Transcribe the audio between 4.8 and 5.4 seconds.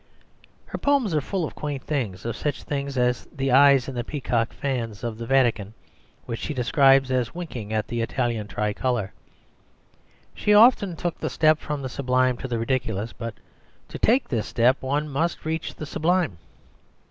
of the